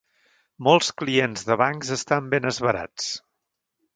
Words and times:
Molts 0.67 0.87
clients 1.01 1.43
de 1.51 1.59
bancs 1.61 1.93
estan 1.97 2.31
ben 2.33 2.51
esverats. 2.55 3.13